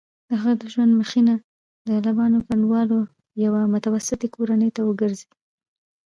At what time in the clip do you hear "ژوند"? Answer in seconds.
0.73-0.91